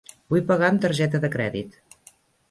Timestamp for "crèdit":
1.35-1.77